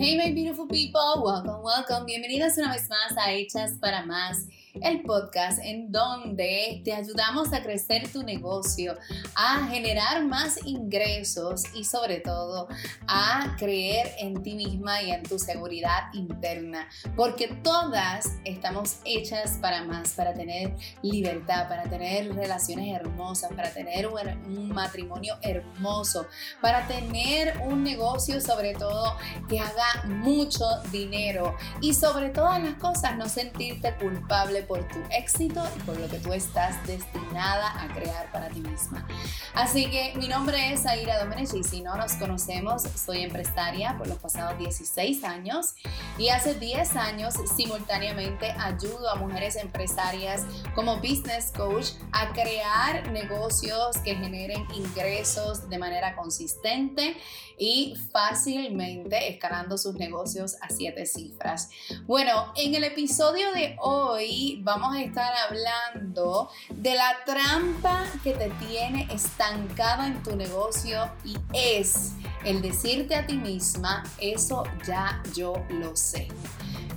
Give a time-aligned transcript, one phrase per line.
[0.00, 2.06] Hey my beautiful people, welcome, welcome.
[2.06, 7.62] Bienvenidas una vez más a Hechas para Más el podcast en donde te ayudamos a
[7.62, 8.96] crecer tu negocio,
[9.34, 12.68] a generar más ingresos y sobre todo
[13.06, 19.84] a creer en ti misma y en tu seguridad interna, porque todas estamos hechas para
[19.84, 26.26] más, para tener libertad, para tener relaciones hermosas, para tener un, matrimonio hermoso,
[26.60, 29.16] para tener un negocio sobre todo
[29.48, 35.62] que haga mucho dinero y sobre todas las cosas no sentirte culpable por tu éxito
[35.76, 39.06] y por lo que tú estás destinada a crear para ti misma.
[39.54, 44.06] Así que mi nombre es Aira Domenech y si no nos conocemos, soy empresaria por
[44.06, 45.74] los pasados 16 años
[46.18, 50.44] y hace 10 años simultáneamente ayudo a mujeres empresarias
[50.74, 57.16] como business coach a crear negocios que generen ingresos de manera consistente
[57.58, 61.70] y fácilmente escalando sus negocios a siete cifras.
[62.06, 68.50] Bueno, en el episodio de hoy vamos a estar hablando de la trampa que te
[68.66, 72.12] tiene estancada en tu negocio y es
[72.44, 76.28] el decirte a ti misma, eso ya yo lo sé.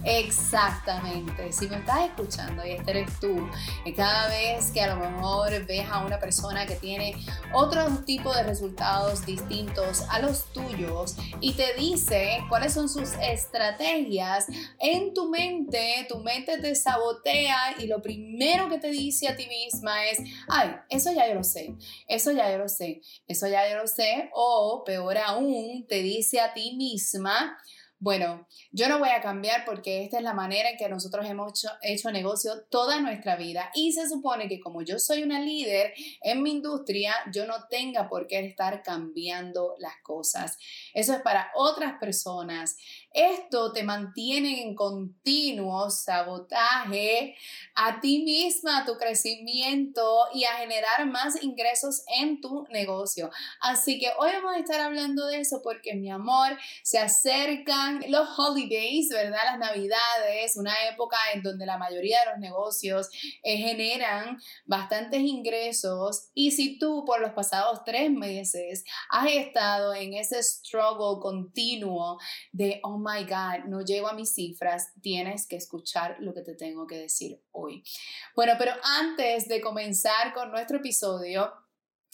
[0.04, 1.52] Exactamente.
[1.52, 3.50] Si me estás escuchando y este eres tú,
[3.86, 7.16] y cada vez que a lo mejor ves a una persona que tiene
[7.54, 14.48] otro tipo de resultados distintos a los tuyos y te dice cuáles son sus estrategias,
[14.80, 19.48] en tu mente, tu mente te sabotea y lo primero que te dice a ti
[19.48, 21.76] misma es, ay, eso ya yo lo sé,
[22.08, 26.40] eso ya yo lo sé, eso ya yo lo sé, o peor aún, te dice
[26.40, 27.58] a ti misma,
[28.02, 31.54] bueno, yo no voy a cambiar porque esta es la manera en que nosotros hemos
[31.84, 35.94] hecho, negocio toda nuestra vida y se supone que como yo soy una líder
[36.24, 40.58] en mi industria, yo no tenga por qué estar cambiando las cosas.
[40.96, 42.76] Eso es para otras personas.
[43.14, 47.36] Esto te mantiene en continuo sabotaje
[47.76, 53.30] a ti misma, a tu crecimiento y a generar más ingresos en tu negocio.
[53.60, 58.30] Así que hoy vamos a estar hablando de eso porque mi amor se acercan los
[58.40, 59.40] holidays, ¿verdad?
[59.44, 63.10] Las navidades, una época en donde la mayoría de los negocios
[63.44, 70.14] eh, generan bastantes ingresos y si tú por los pasados tres meses has estado en
[70.14, 72.18] ese struggle continuo
[72.54, 76.56] de, oh my God, no llego a mis cifras, tienes que escuchar lo que te
[76.56, 77.84] tengo que decir hoy.
[78.36, 81.52] Bueno, pero antes de comenzar con nuestro episodio,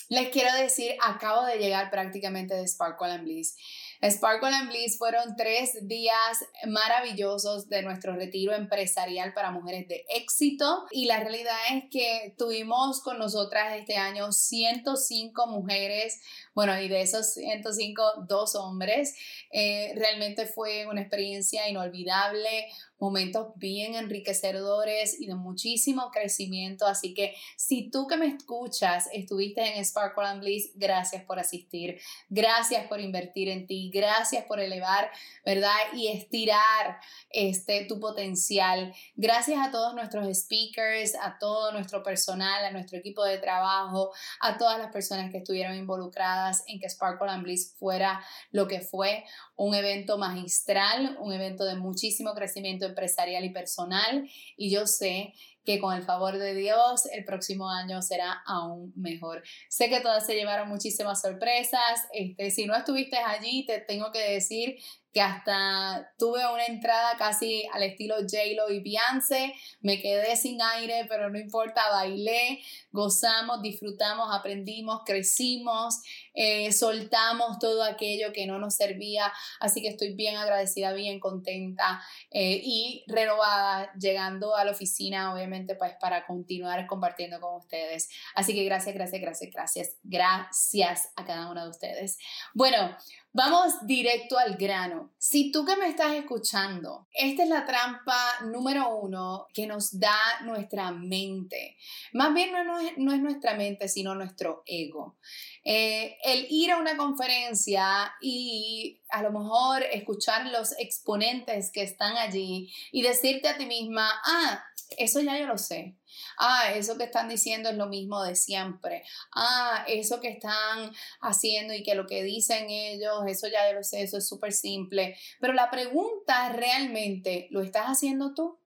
[0.10, 3.58] les quiero decir, acabo de llegar prácticamente de Sparkle and Bliss.
[4.04, 10.86] Sparkle and Bliss fueron tres días maravillosos de nuestro retiro empresarial para mujeres de éxito
[10.92, 16.22] y la realidad es que tuvimos con nosotras este año 105 mujeres,
[16.54, 19.16] bueno, y de esos 105, dos hombres.
[19.52, 22.68] Eh, realmente fue una experiencia inolvidable,
[23.00, 26.86] momentos bien enriquecedores y de muchísimo crecimiento.
[26.86, 32.00] Así que si tú que me escuchas estuviste en Sparkle and Bliss, gracias por asistir,
[32.30, 35.12] gracias por invertir en ti, gracias por elevar,
[35.46, 35.78] ¿verdad?
[35.94, 37.00] Y estirar
[37.30, 38.94] este, tu potencial.
[39.16, 44.58] Gracias a todos nuestros speakers, a todo nuestro personal, a nuestro equipo de trabajo, a
[44.58, 49.26] todas las personas que estuvieron involucradas en que Sparkle and Bliss fuera lo que fue
[49.58, 55.34] un evento magistral, un evento de muchísimo crecimiento empresarial y personal y yo sé
[55.66, 59.44] que con el favor de Dios el próximo año será aún mejor.
[59.68, 62.08] Sé que todas se llevaron muchísimas sorpresas.
[62.14, 64.78] Este, si no estuviste allí, te tengo que decir
[65.18, 69.52] que hasta tuve una entrada casi al estilo J-Lo y Beyoncé,
[69.82, 72.60] me quedé sin aire, pero no importa, bailé,
[72.92, 76.04] gozamos, disfrutamos, aprendimos, crecimos,
[76.36, 82.00] eh, soltamos todo aquello que no nos servía, así que estoy bien agradecida, bien contenta
[82.30, 88.08] eh, y renovada llegando a la oficina, obviamente, pues para continuar compartiendo con ustedes.
[88.36, 92.20] Así que gracias, gracias, gracias, gracias, gracias a cada uno de ustedes.
[92.54, 92.96] Bueno,
[93.38, 95.14] Vamos directo al grano.
[95.20, 100.18] Si tú que me estás escuchando, esta es la trampa número uno que nos da
[100.44, 101.78] nuestra mente.
[102.14, 105.20] Más bien no, es, nuestra mente, sino nuestro ego.
[105.64, 112.18] Eh, el ir a una conferencia y a lo mejor escuchar los exponentes que están
[112.18, 114.64] allí y decirte a ti misma, ah,
[114.98, 115.96] eso ya yo lo sé.
[116.38, 119.04] Ah, eso que están diciendo es lo mismo de siempre.
[119.36, 120.92] Ah, eso que están
[121.22, 125.18] haciendo y que lo que dicen ellos, eso ya lo sé, eso es súper simple.
[125.40, 128.60] Pero la pregunta realmente, ¿lo estás haciendo tú?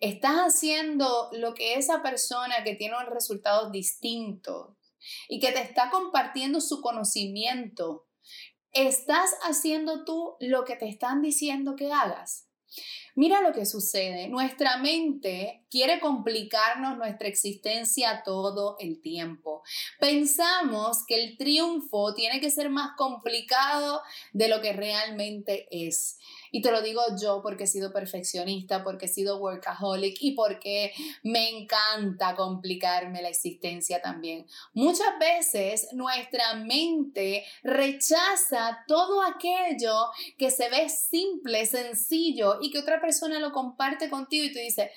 [0.00, 4.76] ¿Estás haciendo lo que esa persona que tiene resultados distintos
[5.28, 8.06] y que te está compartiendo su conocimiento?
[8.72, 12.47] ¿Estás haciendo tú lo que te están diciendo que hagas?
[13.14, 14.28] Mira lo que sucede.
[14.28, 19.62] Nuestra mente quiere complicarnos nuestra existencia todo el tiempo.
[19.98, 26.18] Pensamos que el triunfo tiene que ser más complicado de lo que realmente es.
[26.50, 30.92] Y te lo digo yo porque he sido perfeccionista, porque he sido workaholic y porque
[31.22, 34.46] me encanta complicarme la existencia también.
[34.72, 39.94] Muchas veces nuestra mente rechaza todo aquello
[40.36, 44.90] que se ve simple, sencillo y que otra persona lo comparte contigo y tú dices,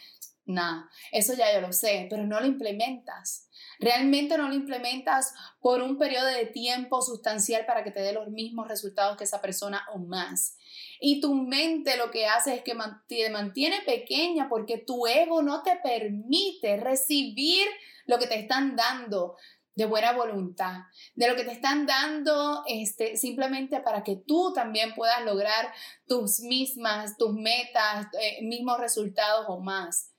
[0.46, 3.48] nah, eso ya yo lo sé, pero no lo implementas.
[3.80, 8.30] Realmente no lo implementas por un periodo de tiempo sustancial para que te dé los
[8.30, 10.58] mismos resultados que esa persona o más.
[11.04, 12.78] Y tu mente lo que hace es que
[13.08, 17.68] te mantiene pequeña porque tu ego no te permite recibir
[18.06, 19.36] lo que te están dando
[19.74, 20.82] de buena voluntad,
[21.16, 25.74] de lo que te están dando este, simplemente para que tú también puedas lograr
[26.06, 30.12] tus mismas, tus metas, eh, mismos resultados o más.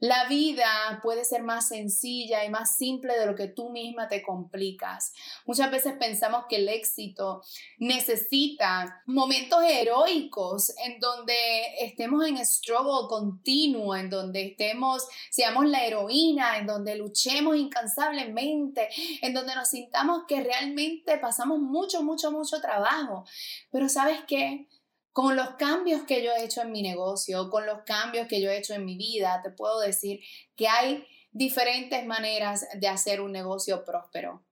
[0.00, 4.22] La vida puede ser más sencilla y más simple de lo que tú misma te
[4.22, 5.12] complicas.
[5.46, 7.42] Muchas veces pensamos que el éxito
[7.78, 11.34] necesita momentos heroicos en donde
[11.80, 18.88] estemos en struggle continuo, en donde estemos, seamos la heroína, en donde luchemos incansablemente,
[19.22, 23.24] en donde nos sintamos que realmente pasamos mucho, mucho, mucho trabajo.
[23.70, 24.66] Pero sabes qué?
[25.14, 28.50] Con los cambios que yo he hecho en mi negocio, con los cambios que yo
[28.50, 30.18] he hecho en mi vida, te puedo decir
[30.56, 34.44] que hay diferentes maneras de hacer un negocio próspero.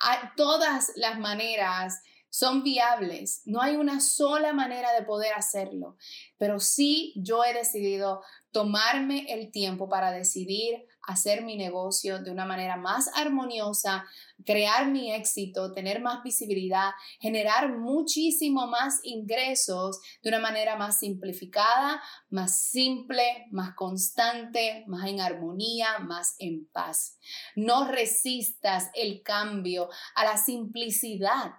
[0.00, 5.98] Hay, todas las maneras son viables, no hay una sola manera de poder hacerlo,
[6.38, 8.22] pero sí yo he decidido
[8.52, 14.04] tomarme el tiempo para decidir hacer mi negocio de una manera más armoniosa,
[14.44, 22.02] crear mi éxito, tener más visibilidad, generar muchísimo más ingresos de una manera más simplificada,
[22.30, 27.18] más simple, más constante, más en armonía, más en paz.
[27.54, 31.52] No resistas el cambio a la simplicidad.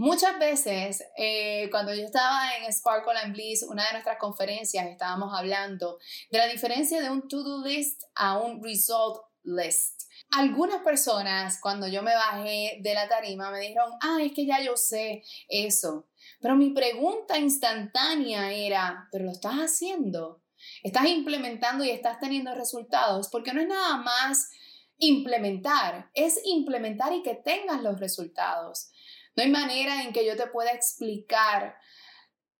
[0.00, 5.38] Muchas veces, eh, cuando yo estaba en Sparkle and Bliss, una de nuestras conferencias, estábamos
[5.38, 5.98] hablando
[6.30, 10.04] de la diferencia de un to-do list a un result list.
[10.30, 14.62] Algunas personas, cuando yo me bajé de la tarima, me dijeron, ah, es que ya
[14.62, 16.08] yo sé eso.
[16.40, 20.42] Pero mi pregunta instantánea era, ¿pero lo estás haciendo?
[20.82, 23.28] ¿Estás implementando y estás teniendo resultados?
[23.28, 24.48] Porque no es nada más
[24.96, 28.90] implementar, es implementar y que tengas los resultados.
[29.36, 31.76] No hay manera en que yo te pueda explicar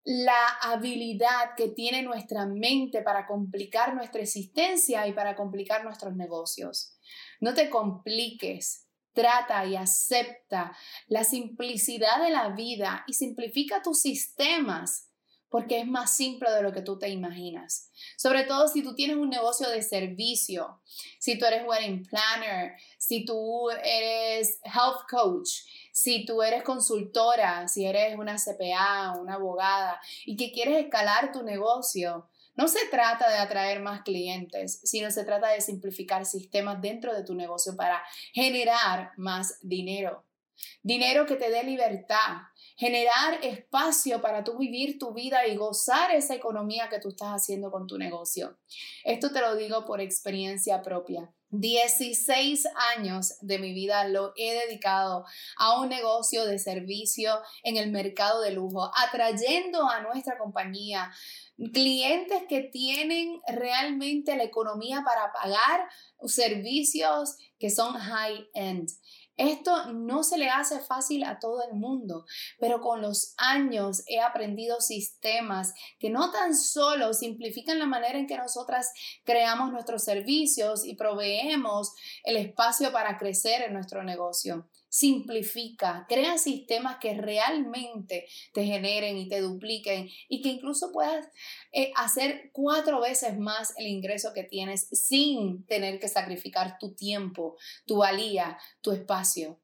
[0.03, 6.97] la habilidad que tiene nuestra mente para complicar nuestra existencia y para complicar nuestros negocios.
[7.39, 10.75] No te compliques, trata y acepta
[11.07, 15.10] la simplicidad de la vida y simplifica tus sistemas
[15.51, 17.91] porque es más simple de lo que tú te imaginas.
[18.17, 20.81] Sobre todo si tú tienes un negocio de servicio,
[21.19, 25.49] si tú eres wedding planner, si tú eres health coach,
[25.91, 31.43] si tú eres consultora, si eres una CPA, una abogada y que quieres escalar tu
[31.43, 37.13] negocio, no se trata de atraer más clientes, sino se trata de simplificar sistemas dentro
[37.13, 38.01] de tu negocio para
[38.31, 40.23] generar más dinero.
[40.83, 42.37] Dinero que te dé libertad,
[42.75, 47.71] generar espacio para tú vivir tu vida y gozar esa economía que tú estás haciendo
[47.71, 48.57] con tu negocio.
[49.03, 51.31] Esto te lo digo por experiencia propia.
[51.51, 52.65] 16
[52.95, 55.25] años de mi vida lo he dedicado
[55.57, 61.11] a un negocio de servicio en el mercado de lujo, atrayendo a nuestra compañía
[61.73, 65.87] clientes que tienen realmente la economía para pagar
[66.25, 68.89] servicios que son high-end.
[69.37, 72.25] Esto no se le hace fácil a todo el mundo,
[72.59, 78.27] pero con los años he aprendido sistemas que no tan solo simplifican la manera en
[78.27, 78.91] que nosotras
[79.23, 86.97] creamos nuestros servicios y proveemos el espacio para crecer en nuestro negocio, simplifica, crea sistemas
[86.97, 91.25] que realmente te generen y te dupliquen y que incluso puedas
[91.71, 97.55] eh, hacer cuatro veces más el ingreso que tienes sin tener que sacrificar tu tiempo,
[97.85, 99.61] tu valía, tu espacio.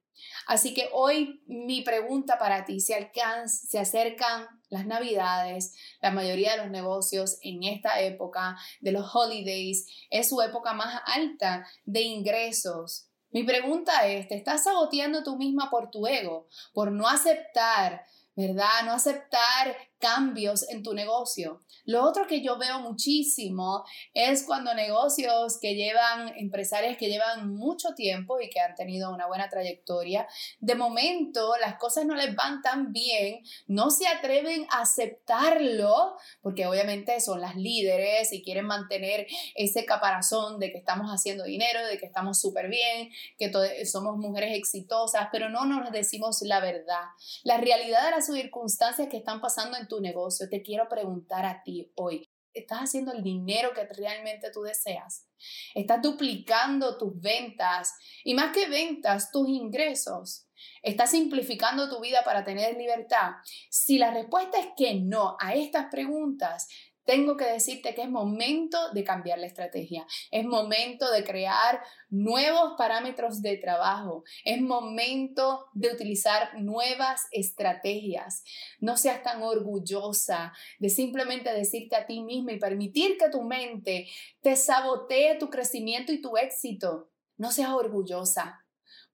[0.47, 3.11] Así que hoy mi pregunta para ti, se,
[3.47, 9.87] se acercan las navidades, la mayoría de los negocios en esta época de los holidays
[10.09, 13.06] es su época más alta de ingresos
[13.37, 18.03] mi pregunta es, ¿te estás saboteando tú misma por tu ego, por no aceptar
[18.37, 18.83] ¿verdad?
[18.85, 21.63] No aceptar cambios en tu negocio.
[21.85, 27.95] Lo otro que yo veo muchísimo es cuando negocios que llevan, empresarios que llevan mucho
[27.95, 30.27] tiempo y que han tenido una buena trayectoria,
[30.59, 36.67] de momento las cosas no les van tan bien, no se atreven a aceptarlo, porque
[36.67, 39.25] obviamente son las líderes y quieren mantener
[39.55, 44.55] ese caparazón de que estamos haciendo dinero, de que estamos súper bien, que somos mujeres
[44.55, 47.03] exitosas, pero no nos decimos la verdad.
[47.43, 51.63] La realidad de las circunstancias que están pasando en tu negocio, te quiero preguntar a
[51.63, 55.27] ti hoy, ¿estás haciendo el dinero que realmente tú deseas?
[55.75, 57.93] ¿Estás duplicando tus ventas?
[58.23, 60.47] Y más que ventas, tus ingresos.
[60.81, 63.31] ¿Estás simplificando tu vida para tener libertad?
[63.69, 66.67] Si la respuesta es que no a estas preguntas,
[67.07, 72.73] tengo que decirte que es momento de cambiar la estrategia, es momento de crear nuevos
[72.77, 78.43] parámetros de trabajo, es momento de utilizar nuevas estrategias.
[78.81, 84.07] No seas tan orgullosa de simplemente decirte a ti misma y permitir que tu mente
[84.41, 87.09] te sabotee tu crecimiento y tu éxito.
[87.37, 88.65] No seas orgullosa.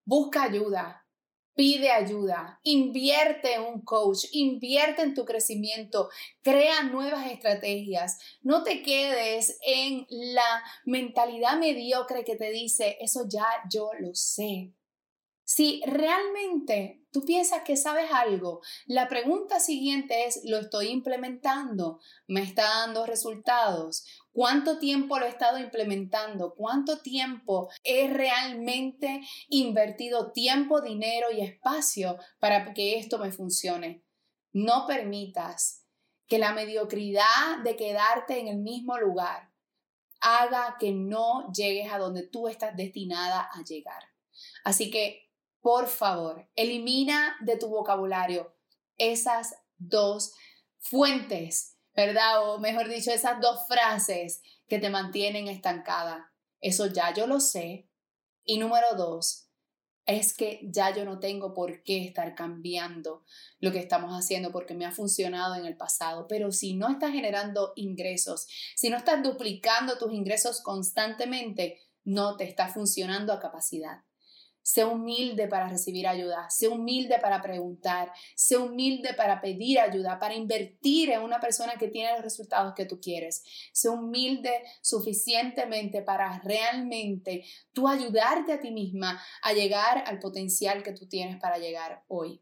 [0.04, 1.03] Busca ayuda,
[1.56, 6.10] Pide ayuda, invierte en un coach, invierte en tu crecimiento,
[6.42, 8.18] crea nuevas estrategias.
[8.42, 14.74] No te quedes en la mentalidad mediocre que te dice, eso ya yo lo sé.
[15.46, 22.00] Si realmente tú piensas que sabes algo, la pregunta siguiente es, ¿lo estoy implementando?
[22.28, 24.06] ¿Me está dando resultados?
[24.34, 26.56] ¿Cuánto tiempo lo he estado implementando?
[26.56, 34.04] ¿Cuánto tiempo he realmente invertido tiempo, dinero y espacio para que esto me funcione?
[34.52, 35.86] No permitas
[36.28, 39.52] que la mediocridad de quedarte en el mismo lugar
[40.20, 44.04] haga que no llegues a donde tú estás destinada a llegar.
[44.64, 45.24] Así que
[45.64, 48.54] por favor, elimina de tu vocabulario
[48.98, 50.34] esas dos
[50.78, 52.50] fuentes, ¿verdad?
[52.50, 56.32] O mejor dicho, esas dos frases que te mantienen estancada.
[56.60, 57.90] Eso ya yo lo sé.
[58.46, 59.50] Y número dos,
[60.06, 63.24] es que ya yo no tengo por qué estar cambiando
[63.60, 66.28] lo que estamos haciendo porque me ha funcionado en el pasado.
[66.28, 72.44] Pero si no estás generando ingresos, si no estás duplicando tus ingresos constantemente, no te
[72.44, 74.04] está funcionando a capacidad.
[74.64, 80.36] Sé humilde para recibir ayuda, sé humilde para preguntar, sé humilde para pedir ayuda, para
[80.36, 83.44] invertir en una persona que tiene los resultados que tú quieres.
[83.74, 87.44] Sé humilde suficientemente para realmente
[87.74, 92.42] tú ayudarte a ti misma a llegar al potencial que tú tienes para llegar hoy.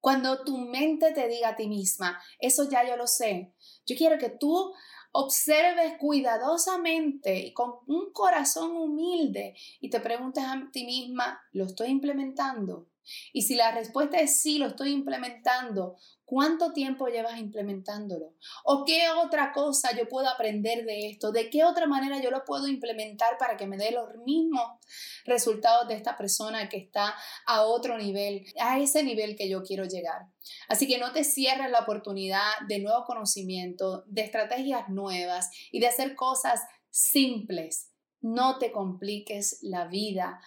[0.00, 3.54] Cuando tu mente te diga a ti misma, eso ya yo lo sé,
[3.86, 4.72] yo quiero que tú
[5.18, 11.88] observes cuidadosamente y con un corazón humilde y te preguntes a ti misma, ¿lo estoy
[11.88, 12.88] implementando?
[13.32, 15.96] Y si la respuesta es sí, lo estoy implementando,
[16.26, 18.34] ¿cuánto tiempo llevas implementándolo?
[18.64, 21.32] ¿O qué otra cosa yo puedo aprender de esto?
[21.32, 24.78] ¿De qué otra manera yo lo puedo implementar para que me dé los mismos
[25.24, 27.14] resultados de esta persona que está
[27.46, 30.26] a otro nivel, a ese nivel que yo quiero llegar?
[30.68, 35.86] Así que no te cierres la oportunidad de nuevo conocimiento, de estrategias nuevas y de
[35.86, 37.92] hacer cosas simples.
[38.20, 40.40] No te compliques la vida.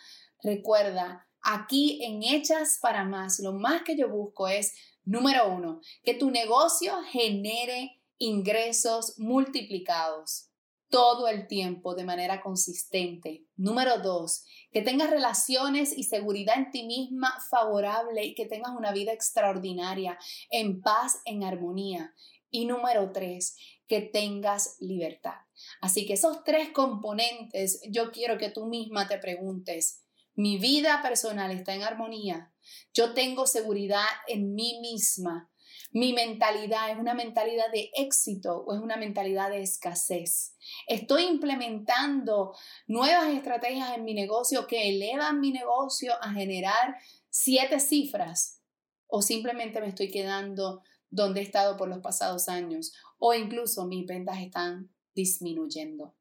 [0.43, 4.73] Recuerda, Aquí en Hechas para Más, lo más que yo busco es,
[5.05, 10.49] número uno, que tu negocio genere ingresos multiplicados
[10.89, 13.45] todo el tiempo de manera consistente.
[13.55, 18.91] Número dos, que tengas relaciones y seguridad en ti misma favorable y que tengas una
[18.91, 20.17] vida extraordinaria,
[20.49, 22.13] en paz, en armonía.
[22.49, 23.55] Y número tres,
[23.87, 25.35] que tengas libertad.
[25.81, 30.03] Así que esos tres componentes yo quiero que tú misma te preguntes,
[30.35, 32.53] mi vida personal está en armonía,
[32.93, 35.49] yo tengo seguridad en mí misma,
[35.91, 40.55] mi mentalidad es una mentalidad de éxito o es una mentalidad de escasez.
[40.87, 42.53] Estoy implementando
[42.85, 46.95] nuevas estrategias en mi negocio que elevan mi negocio a generar
[47.29, 48.61] siete cifras
[49.07, 54.05] o simplemente me estoy quedando donde he estado por los pasados años o incluso mis
[54.05, 56.15] ventas están disminuyendo.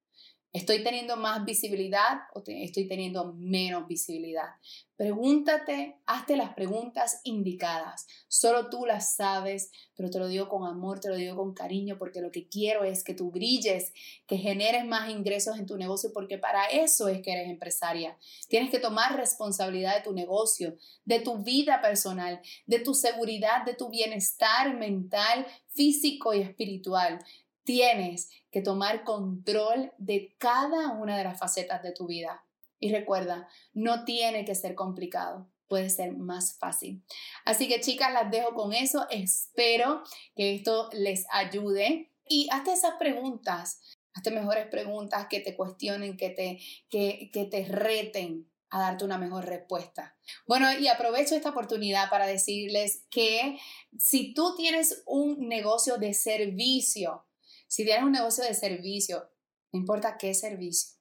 [0.51, 4.49] ¿Estoy teniendo más visibilidad o estoy teniendo menos visibilidad?
[4.97, 8.07] Pregúntate, hazte las preguntas indicadas.
[8.29, 11.99] Solo tú las sabes, pero te lo digo con amor, te lo digo con cariño,
[11.99, 13.93] porque lo que quiero es que tú brilles,
[14.27, 18.17] que generes más ingresos en tu negocio, porque para eso es que eres empresaria.
[18.49, 23.75] Tienes que tomar responsabilidad de tu negocio, de tu vida personal, de tu seguridad, de
[23.75, 27.21] tu bienestar mental, físico y espiritual.
[27.69, 32.43] Tienes que tomar control de cada una de las facetas de tu vida.
[32.81, 35.51] Y recuerda, no tiene que ser complicado.
[35.67, 37.05] puede ser más fácil.
[37.45, 39.07] Así que chicas, las dejo con eso.
[39.11, 40.03] Espero
[40.35, 42.11] que esto les ayude.
[42.27, 43.83] Y hazte esas preguntas,
[44.15, 46.59] hazte mejores preguntas que te cuestionen, que te,
[46.89, 50.17] que, que te reten a darte una mejor respuesta.
[50.47, 53.59] Bueno, y aprovecho esta oportunidad para decirles que
[53.99, 57.27] si tú tienes un negocio de servicio,
[57.69, 59.31] si tienes un negocio de servicio,
[59.73, 60.99] no importa qué servicio,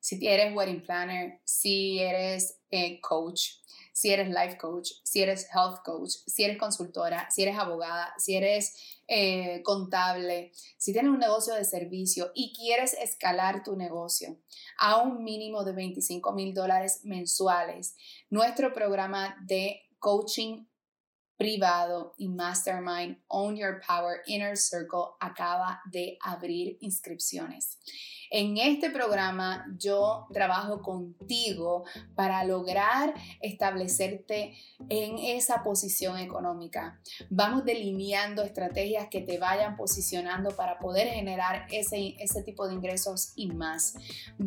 [0.00, 3.60] si eres wedding planner, si eres eh, coach,
[3.92, 8.34] si eres life coach, si eres health coach, si eres consultora, si eres abogada, si
[8.34, 8.74] eres
[9.06, 14.38] eh, contable, si tienes un negocio de servicio y quieres escalar tu negocio
[14.78, 17.94] a un mínimo de 25 mil dólares mensuales,
[18.30, 20.64] nuestro programa de coaching
[21.40, 27.78] privado y mastermind Own Your Power Inner Circle acaba de abrir inscripciones.
[28.30, 31.84] En este programa yo trabajo contigo
[32.14, 34.56] para lograr establecerte
[34.88, 37.00] en esa posición económica.
[37.28, 43.32] Vamos delineando estrategias que te vayan posicionando para poder generar ese, ese tipo de ingresos
[43.34, 43.94] y más.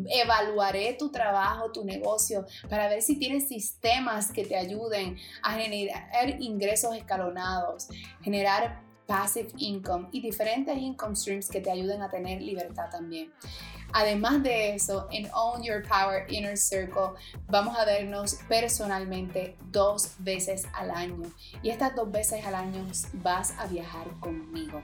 [0.08, 6.40] Evaluaré tu trabajo, tu negocio, para ver si tienes sistemas que te ayuden a generar
[6.40, 7.88] ingresos escalonados,
[8.22, 13.32] generar passive income y diferentes income streams que te ayuden a tener libertad también.
[13.96, 17.12] Además de eso, en Own Your Power Inner Circle
[17.46, 21.22] vamos a vernos personalmente dos veces al año.
[21.62, 24.82] Y estas dos veces al año vas a viajar conmigo.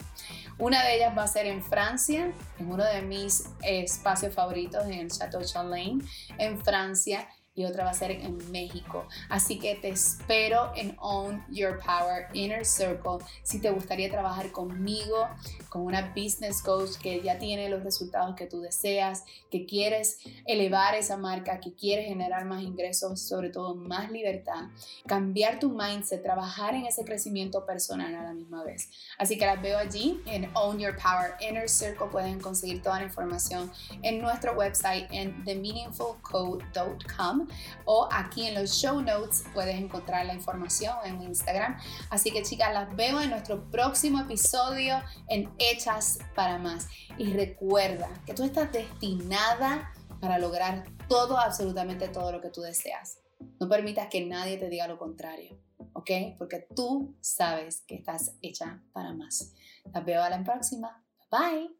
[0.58, 4.94] Una de ellas va a ser en Francia, en uno de mis espacios favoritos, en
[4.94, 5.98] el Chateau Chalane,
[6.38, 9.06] en Francia y otra va a ser en México.
[9.28, 13.18] Así que te espero en Own Your Power Inner Circle.
[13.42, 15.28] Si te gustaría trabajar conmigo,
[15.68, 20.94] con una business coach que ya tiene los resultados que tú deseas, que quieres elevar
[20.94, 24.68] esa marca, que quieres generar más ingresos, sobre todo más libertad,
[25.06, 28.90] cambiar tu mindset, trabajar en ese crecimiento personal a la misma vez.
[29.18, 32.06] Así que las veo allí en Own Your Power Inner Circle.
[32.08, 37.39] Pueden conseguir toda la información en nuestro website en themeaningfulcode.com
[37.84, 41.78] o aquí en los show notes puedes encontrar la información en Instagram.
[42.10, 46.88] Así que chicas, las veo en nuestro próximo episodio en Hechas para Más.
[47.18, 53.18] Y recuerda que tú estás destinada para lograr todo, absolutamente todo lo que tú deseas.
[53.58, 55.58] No permitas que nadie te diga lo contrario,
[55.94, 56.10] ¿ok?
[56.38, 59.52] Porque tú sabes que estás hecha para más.
[59.92, 61.02] Las veo a la próxima.
[61.30, 61.79] Bye.